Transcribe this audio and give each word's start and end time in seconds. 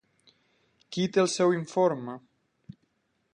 Qui 0.95 1.05
té 1.17 1.21
el 1.25 1.29
seu 1.33 1.53
informe? 1.59 2.17